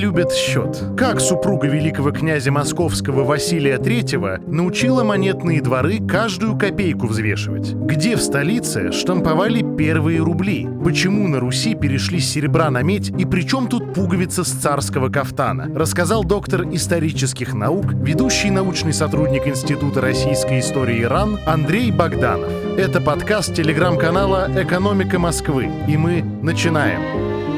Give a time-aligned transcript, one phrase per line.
[0.00, 0.82] любят счет.
[0.96, 7.74] Как супруга великого князя московского Василия III научила монетные дворы каждую копейку взвешивать?
[7.74, 10.66] Где в столице штамповали первые рубли?
[10.82, 15.10] Почему на Руси перешли с серебра на медь и при чем тут пуговица с царского
[15.10, 15.70] кафтана?
[15.74, 22.50] Рассказал доктор исторических наук, ведущий научный сотрудник Института российской истории РАН Андрей Богданов.
[22.78, 25.68] Это подкаст телеграм-канала «Экономика Москвы».
[25.86, 27.49] И мы начинаем.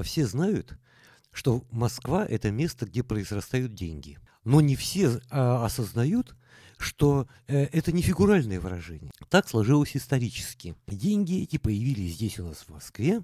[0.00, 0.78] А все знают,
[1.30, 4.18] что Москва– это место, где произрастают деньги.
[4.44, 6.34] Но не все а, осознают,
[6.78, 9.10] что э, это не фигуральное выражение.
[9.28, 10.74] Так сложилось исторически.
[10.86, 13.22] Деньги эти появились здесь у нас в Москве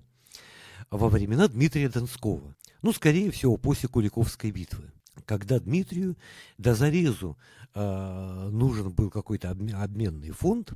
[0.91, 2.55] во времена Дмитрия Донского.
[2.83, 4.93] Ну, скорее всего, после Куликовской битвы.
[5.25, 6.19] Когда Дмитрию
[6.59, 7.39] до зарезу
[7.73, 10.75] э, нужен был какой-то обменный фонд,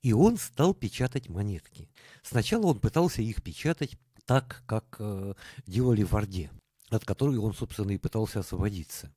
[0.00, 1.90] и он стал печатать монетки.
[2.22, 5.34] Сначала он пытался их печатать так, как э,
[5.66, 6.50] делали в Орде,
[6.90, 9.12] от которой он, собственно, и пытался освободиться.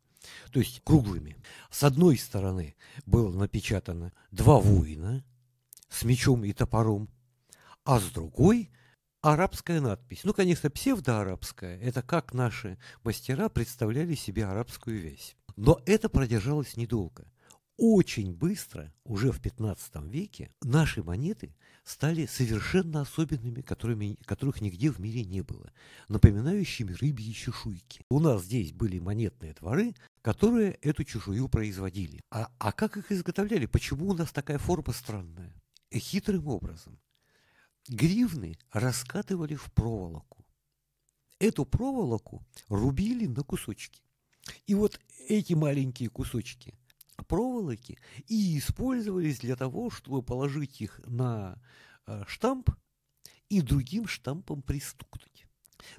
[0.52, 1.38] То есть круглыми.
[1.70, 2.76] С одной стороны
[3.06, 5.24] было напечатано два воина
[5.90, 7.10] с мечом и топором,
[7.84, 8.72] а с другой
[9.22, 10.24] арабская надпись.
[10.24, 11.80] Ну, конечно, псевдоарабская.
[11.80, 15.36] Это как наши мастера представляли себе арабскую вязь.
[15.56, 17.26] Но это продержалось недолго.
[17.78, 25.00] Очень быстро, уже в 15 веке, наши монеты стали совершенно особенными, которыми, которых нигде в
[25.00, 25.74] мире не было,
[26.08, 28.06] напоминающими рыбьи чешуйки.
[28.10, 32.22] У нас здесь были монетные дворы, которые эту чешую производили.
[32.32, 33.66] А, а как их изготовляли?
[33.66, 35.54] Почему у нас такая форма странная?
[35.94, 36.98] Хитрым образом.
[37.90, 40.46] Гривны раскатывали в проволоку.
[41.40, 44.02] Эту проволоку рубили на кусочки.
[44.66, 46.74] И вот эти маленькие кусочки–
[47.24, 51.62] проволоки и использовались для того, чтобы положить их на
[52.08, 52.70] э, штамп
[53.50, 55.46] и другим штампом пристукнуть.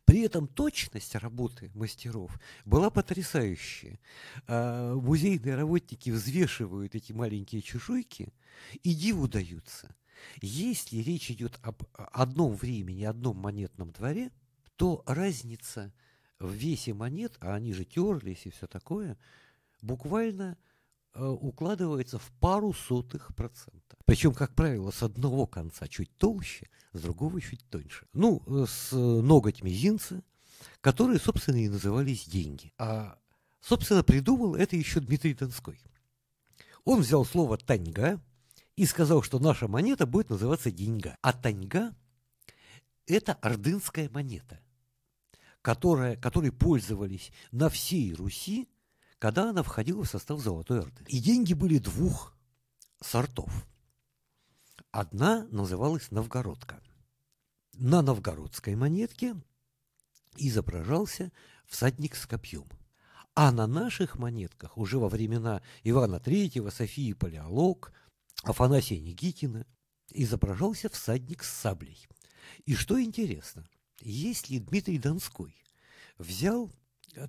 [0.05, 4.01] При этом точность работы мастеров была потрясающая.
[4.47, 8.33] А, музейные работники взвешивают эти маленькие чешуйки
[8.83, 9.95] и диву даются.
[10.41, 14.33] Если речь идет об одном времени, одном монетном дворе,
[14.77, 15.93] то разница
[16.39, 19.19] в весе монет, а они же терлись и все такое,
[19.83, 20.66] буквально Э,
[21.25, 23.97] укладывается в пару сотых процента.
[24.04, 28.06] Причем, как правило, с одного конца чуть толще, с другого чуть тоньше.
[28.12, 30.22] Ну, э, с ноготь мизинца,
[30.81, 32.72] которые, собственно, и назывались деньги.
[32.78, 33.19] А,
[33.60, 35.81] собственно, придумал это еще Дмитрий Донской.
[36.84, 38.21] Он взял слово «таньга»
[38.77, 41.16] и сказал, что наша монета будет называться деньга.
[41.22, 41.94] А таньга–
[43.06, 44.60] это ордынская монета,
[45.62, 48.69] которая, которой пользовались на всей Руси
[49.19, 51.04] когда она входила в состав Золотой Орды.
[51.09, 52.37] И деньги были двух
[53.00, 53.66] сортов.
[54.91, 56.82] Одна называлась Новгородка.
[57.75, 59.37] На новгородской монетке
[60.37, 61.32] изображался
[61.66, 62.66] всадник с копьем.
[63.34, 67.93] А на наших монетках уже во времена Ивана III, Софии Палеолог,
[68.43, 69.66] Афанасия Никитина
[70.10, 72.09] изображался всадник с саблей.
[72.65, 73.66] И что интересно,
[74.00, 75.54] если Дмитрий Донской
[76.16, 76.71] взял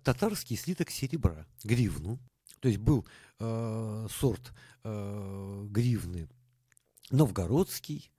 [0.03, 2.19] татарский слиток серебра, гривну.
[2.59, 3.07] То есть был
[3.39, 4.53] э, сорт
[4.83, 6.27] э, гривны
[7.09, 8.11] новгородский,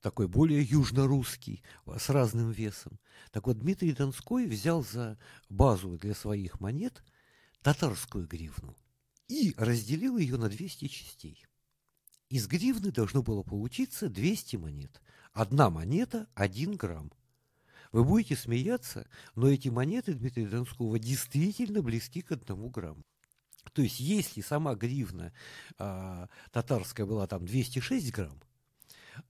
[0.00, 1.62] такой более южнорусский,
[1.98, 2.98] с разным весом.
[3.32, 5.18] Так вот, Дмитрий Донской взял за
[5.48, 7.02] базу для своих монет
[7.62, 8.76] татарскую гривну
[9.28, 11.44] и разделил ее на 200 частей.
[12.28, 15.00] Из гривны должно было получиться 200 монет.
[15.32, 17.12] Одна монета– 1 грамм.
[17.92, 23.04] Вы будете смеяться, но эти монеты Дмитрия Донского действительно близки к одному грамму.
[23.72, 25.32] То есть, если сама гривна
[25.78, 28.40] а, татарская была там 206 грамм,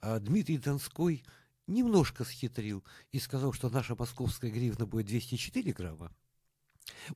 [0.00, 1.25] а Дмитрий Донской
[1.66, 6.12] немножко схитрил и сказал, что наша московская гривна будет 204 грамма.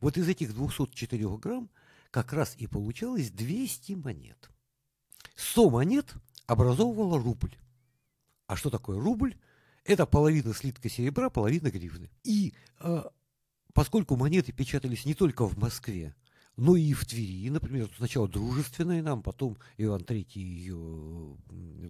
[0.00, 1.70] Вот из этих 204 грамм
[2.10, 4.50] как раз и получалось 200 монет.
[5.36, 6.14] 100 монет
[6.46, 7.56] образовывало рубль.
[8.46, 9.36] А что такое рубль?
[9.90, 12.10] Это половина слитка серебра, половина гривны.
[12.22, 13.02] И э,
[13.74, 16.14] поскольку монеты печатались не только в Москве,
[16.56, 21.36] но и в Твери, например, сначала дружественная нам, потом Иван III ее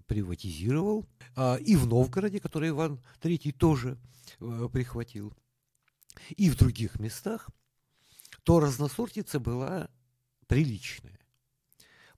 [0.06, 1.06] приватизировал,
[1.37, 3.99] а, и в Новгороде, который Иван III тоже
[4.41, 5.35] а, прихватил,
[6.38, 7.50] и в других местах,
[8.44, 9.91] то разносортица была
[10.47, 11.20] приличная.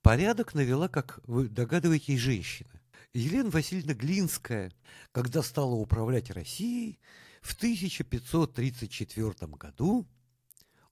[0.00, 2.81] Порядок навела, как вы догадываетесь, женщина.
[3.14, 4.72] Елена Васильевна Глинская,
[5.12, 6.98] когда стала управлять Россией,
[7.42, 10.06] в 1534 году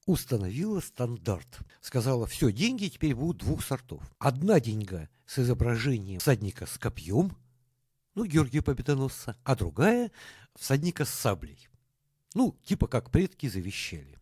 [0.04, 1.60] установила стандарт.
[1.80, 4.02] Сказала, все, деньги теперь будут двух сортов.
[4.18, 7.36] Одна деньга с изображением всадника с копьем,
[8.14, 10.10] ну, Георгия Победоносца, а другая
[10.56, 11.68] всадника с саблей.
[12.34, 14.18] Ну, типа как предки завещали.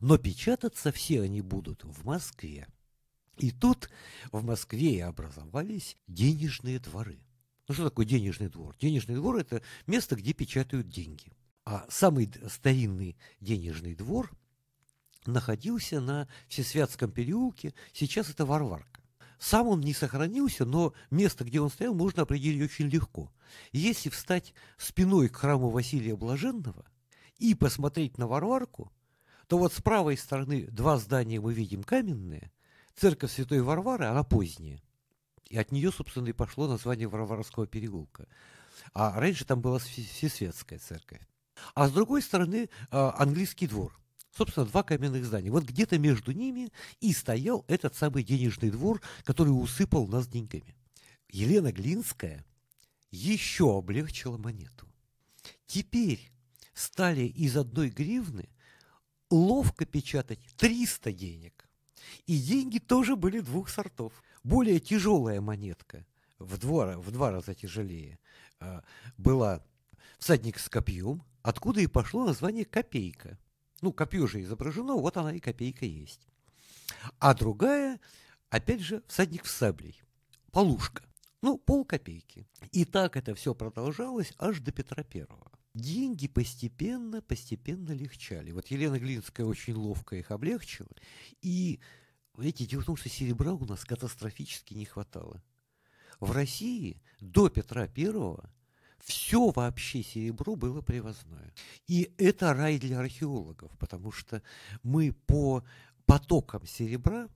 [0.00, 2.66] Но печататься все они будут в Москве.
[3.38, 3.88] И тут
[4.32, 7.20] в Москве образовались денежные дворы.
[7.68, 8.76] Ну что такое денежный двор?
[8.80, 11.32] Денежный двор– это место, где печатают деньги.
[11.64, 14.30] А самый старинный денежный двор
[15.26, 19.02] находился на Всесвятском переулке, сейчас это Варварка.
[19.38, 23.30] Сам он не сохранился, но место, где он стоял, можно определить очень легко.
[23.70, 26.86] Если встать спиной к храму Василия Блаженного
[27.36, 28.90] и посмотреть на Варварку,
[29.46, 32.50] то вот с правой стороны два здания мы видим каменные,
[32.98, 34.82] церковь Святой Варвары, она поздняя.
[35.48, 38.28] И от нее, собственно, и пошло название Варварского переулка.
[38.92, 41.20] А раньше там была Всесветская церковь.
[41.74, 43.98] А с другой стороны а, английский двор.
[44.36, 45.50] Собственно, два каменных здания.
[45.50, 50.76] Вот где-то между ними и стоял этот самый денежный двор, который усыпал нас деньгами.
[51.30, 52.44] Елена Глинская
[53.10, 54.86] еще облегчила монету.
[55.66, 56.30] Теперь
[56.74, 58.48] стали из одной гривны
[59.30, 61.67] ловко печатать 300 денег.
[62.26, 64.12] И деньги тоже были двух сортов.
[64.44, 66.06] Более тяжелая монетка,
[66.38, 68.18] в два, в два раза тяжелее,
[68.60, 68.82] а,
[69.16, 69.62] была
[70.18, 73.38] всадник с копьем, откуда и пошло название копейка.
[73.80, 76.26] Ну, копье же изображено, вот она и копейка есть.
[77.18, 78.00] А другая,
[78.50, 80.02] опять же, всадник с саблей,
[80.50, 81.04] полушка.
[81.40, 82.48] Ну, полкопейки.
[82.72, 85.52] И так это все продолжалось аж до Петра Первого.
[85.78, 88.50] Деньги постепенно, постепенно легчали.
[88.50, 90.90] Вот Елена Глинская очень ловко их облегчила.
[91.40, 91.78] И,
[92.36, 95.40] видите, дело в том, что серебра у нас катастрофически не хватало.
[96.18, 98.50] В России до Петра Первого
[98.98, 101.54] все вообще серебро было привозное.
[101.86, 104.42] И это рай для археологов, потому что
[104.82, 105.64] мы по
[106.06, 107.28] потокам серебра,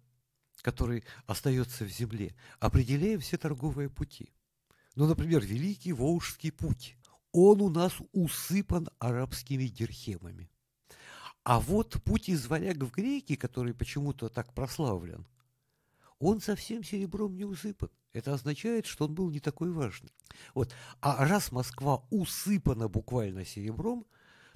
[0.63, 4.33] который остается в земле, определяем все торговые пути.
[4.97, 6.97] Ну, например, Великий Волжский путь.
[7.33, 10.51] Он у нас усыпан арабскими дирхемами.
[11.45, 15.27] А вот путь из варяг в греки, который почему-то так прославлен,
[16.19, 17.91] он совсем серебром не усыпан.
[18.13, 20.13] Это означает, что он был не такой важный.
[20.55, 20.73] Вот.
[21.01, 24.07] А раз Москва усыпана буквально серебром,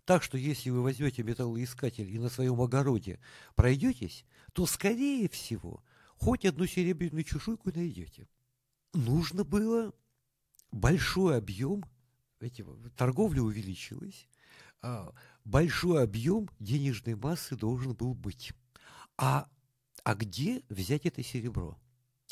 [0.05, 3.19] так что если вы возьмете металлоискатель и на своем огороде
[3.57, 5.83] пройдетесь, то, скорее всего,
[6.19, 8.29] хоть одну серебряную чешуйку найдете.
[8.93, 9.93] Нужно было
[10.71, 11.85] большой объем,
[12.47, 12.65] эти,
[12.97, 14.29] торговля увеличилась,
[14.83, 15.13] а
[15.45, 18.53] большой объем денежной массы должен был быть.
[19.17, 19.49] А
[20.07, 21.77] а где взять это серебро?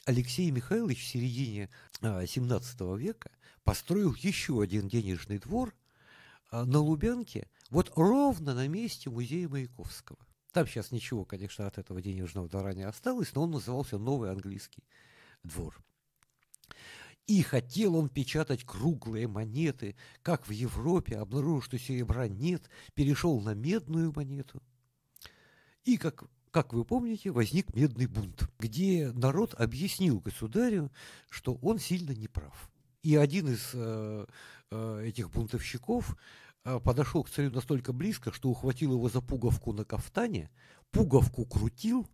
[0.05, 1.71] Алексей Михайлович в середине
[2.01, 3.33] XVII века
[3.65, 5.75] построил еще один денежный двор
[6.53, 10.19] а, на Лубянке, вот ровно на месте музея Маяковского.
[10.53, 14.85] Там сейчас ничего, конечно, от этого денежного двора не осталось, но он назывался Новый английский
[15.43, 15.77] двор.
[17.27, 23.55] И хотел он печатать круглые монеты, как в Европе, обнаружил, что серебра нет, перешел на
[23.55, 24.63] медную монету.
[25.85, 26.25] И, как
[26.55, 30.93] как вы помните, возник медный бунт, где народ объяснил государю,
[31.29, 32.71] что он сильно неправ.
[33.03, 34.27] И один из э,
[34.71, 36.17] э, этих бунтовщиков
[36.65, 40.49] э, подошел к царю настолько близко, что ухватил его за пуговку на кафтане,
[40.93, 42.09] пуговку крутил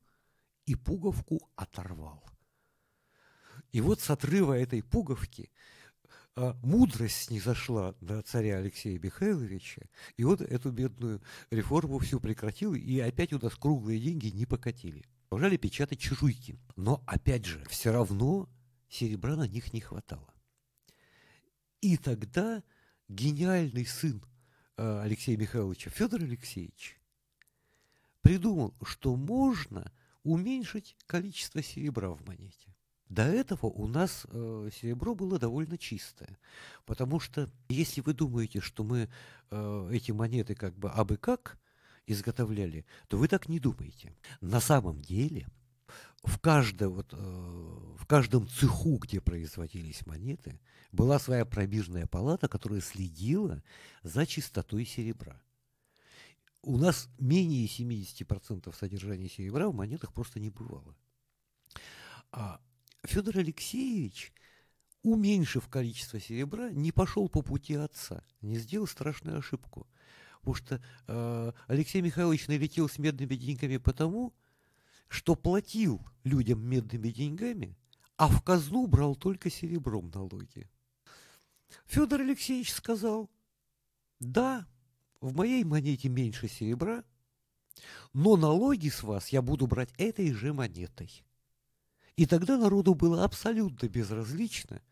[0.64, 2.24] и пуговку оторвал.
[3.72, 5.50] И вот с отрыва этой пуговки
[6.36, 9.82] а мудрость снизошла на царя Алексея Михайловича,
[10.16, 15.04] и он эту бедную реформу всю прекратил, и опять у нас круглые деньги не покатили.
[15.28, 16.58] Продолжали печатать чешуйки.
[16.76, 18.48] Но, опять же, все равно
[18.88, 20.32] серебра на них не хватало.
[21.80, 22.62] И тогда
[23.08, 24.24] гениальный сын
[24.76, 27.00] э, Алексея Михайловича, Федор Алексеевич,
[28.22, 32.69] придумал, что можно уменьшить количество серебра в монете.
[33.10, 36.38] До этого у нас э, серебро было довольно чистое,
[36.86, 39.08] потому что если вы думаете, что мы
[39.50, 41.58] э, эти монеты как бы абы как
[42.06, 44.16] изготовляли, то вы так не думаете.
[44.40, 45.48] На самом деле
[46.22, 50.60] в, каждой, вот, э, в каждом цеху, где производились монеты,
[50.92, 53.60] была своя пробирная палата, которая следила
[54.04, 55.42] за чистотой серебра.
[56.62, 60.94] У нас менее 70% содержания серебра в монетах просто не бывало.
[62.30, 62.60] А
[63.04, 64.32] Федор Алексеевич,
[65.02, 69.86] уменьшив количество серебра, не пошел по пути отца, не сделал страшную ошибку.
[70.40, 74.34] Потому что э, Алексей Михайлович налетел с медными деньгами потому,
[75.08, 77.76] что платил людям медными деньгами,
[78.16, 80.70] а в казну брал только серебром налоги.
[81.86, 83.30] Федор Алексеевич сказал,
[84.18, 84.66] да,
[85.20, 87.04] в моей монете меньше серебра,
[88.12, 91.24] но налоги с вас я буду брать этой же монетой.
[92.16, 94.82] И тогда народу было абсолютно безразлично,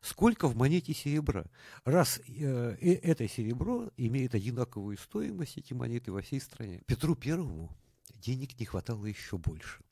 [0.00, 1.46] сколько в монете серебра.
[1.84, 6.82] Раз э, э, это серебро имеет одинаковую стоимость, эти монеты во всей стране.
[6.86, 7.76] Петру Первому
[8.14, 9.82] денег не хватало еще больше.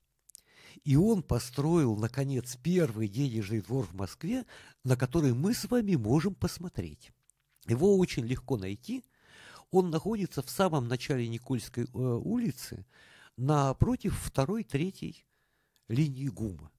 [0.85, 4.47] И он построил, наконец, первый денежный двор в Москве,
[4.85, 7.12] на который мы с вами можем посмотреть.
[7.66, 9.04] Его очень легко найти.
[9.71, 12.87] Он находится в самом начале Никольской э, улицы,
[13.37, 15.25] напротив второй, третьей
[15.92, 16.70] линии ГУМа.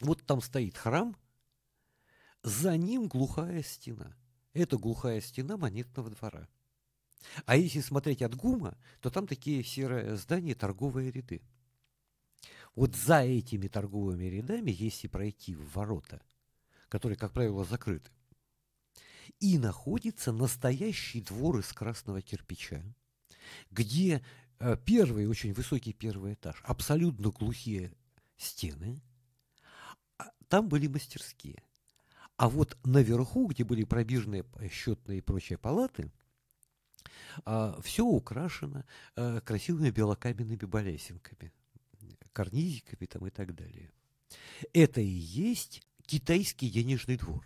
[0.00, 1.16] Вот там стоит храм,
[2.42, 4.16] за ним глухая стена.
[4.52, 6.48] Это глухая стена монетного двора.
[7.46, 11.42] А если смотреть от ГУМа, то там такие серые здания, торговые ряды.
[12.74, 16.22] Вот за этими торговыми рядами, если пройти в ворота,
[16.88, 18.10] которые, как правило, закрыты,
[19.40, 22.82] и находится настоящий двор из красного кирпича,
[23.70, 24.24] где
[24.58, 27.92] э, первый, очень высокий первый этаж, абсолютно глухие
[28.38, 29.02] стены,
[30.16, 31.62] а там были мастерские.
[32.36, 36.10] А вот наверху, где были пробежные счетные и прочие палаты,
[37.44, 38.84] а, все украшено
[39.16, 41.52] а, красивыми белокаменными балясинками,
[42.32, 43.90] карнизиками там и так далее.
[44.72, 47.44] Это и есть китайский денежный двор.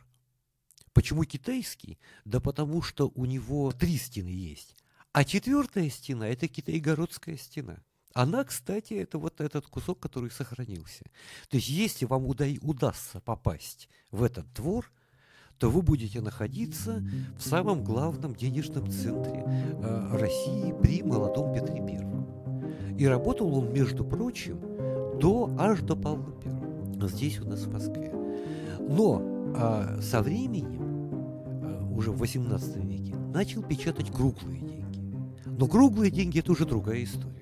[0.92, 1.98] Почему китайский?
[2.26, 4.76] Да потому что у него три стены есть.
[5.12, 7.82] А четвертая стена– это китайгородская стена–
[8.14, 11.04] она, кстати, это вот этот кусок, который сохранился.
[11.48, 14.90] То есть, если вам уда- удастся попасть в этот двор,
[15.58, 17.04] то вы будете находиться
[17.38, 22.96] в самом главном денежном центре э, России при молодом Петре I.
[22.98, 24.58] И работал он, между прочим,
[25.20, 27.08] до, аж до Павла I.
[27.08, 28.12] Здесь у нас в Москве.
[28.80, 29.22] Но
[29.56, 30.82] э, со временем,
[31.62, 35.00] э, уже в XVIII веке, начал печатать круглые деньги.
[35.46, 37.41] Но круглые деньги– это уже другая история.